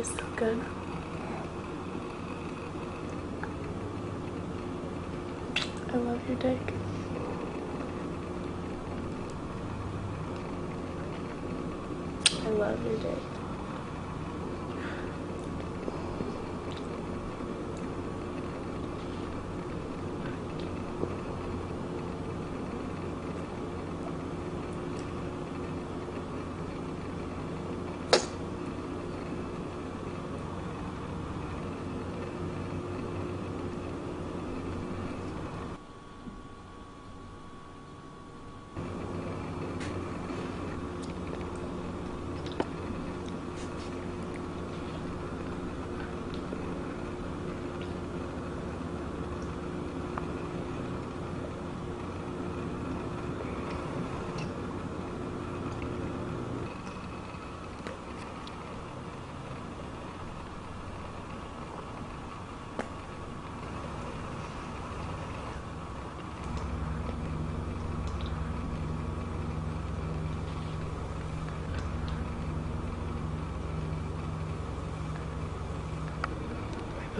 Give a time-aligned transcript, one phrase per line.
[0.00, 0.58] tastes good.
[5.92, 6.72] I love your dick.
[12.46, 13.39] I love your dick.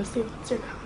[0.00, 0.79] Pussy, what's your cock?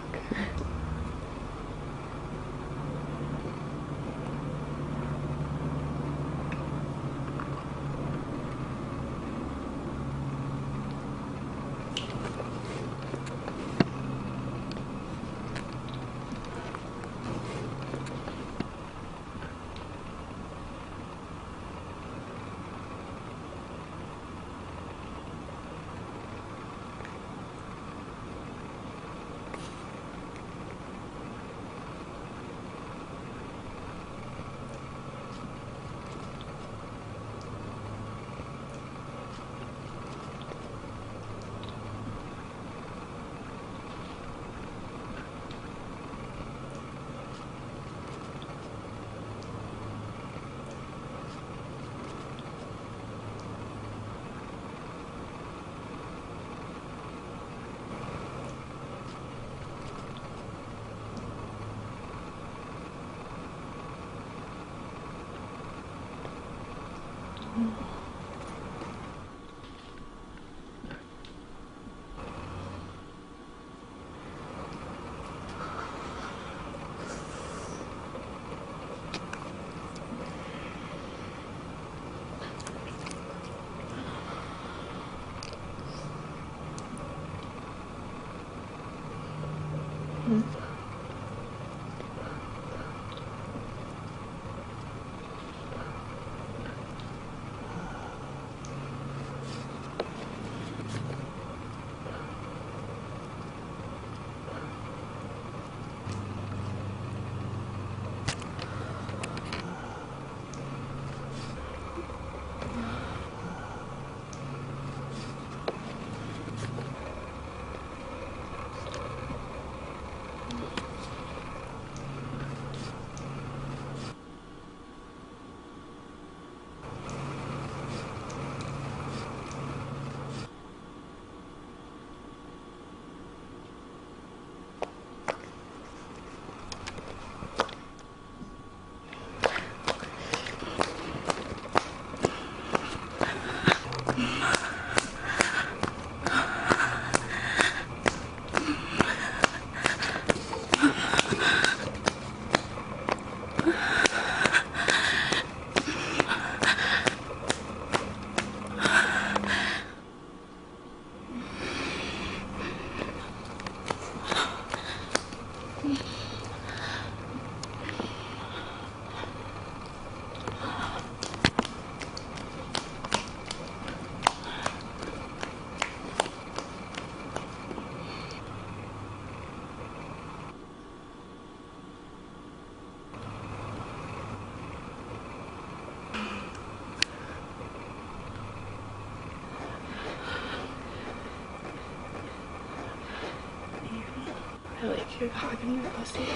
[194.84, 196.28] I like cock and your pussy.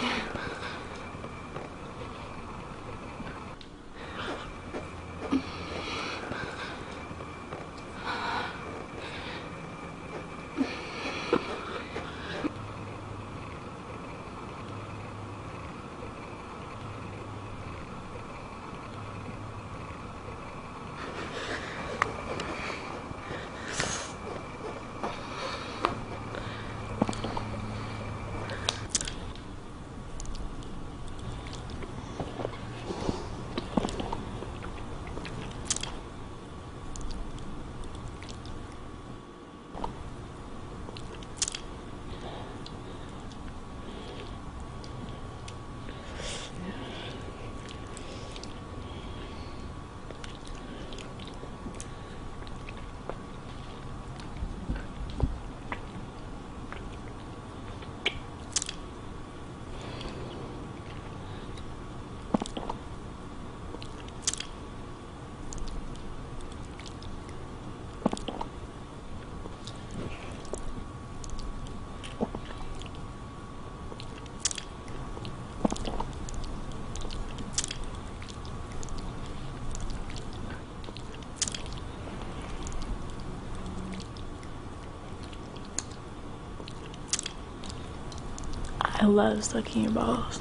[89.00, 90.40] I love sucking your balls.